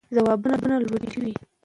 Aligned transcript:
ځوابونه 0.15 0.73
ولټوئ. 0.91 1.33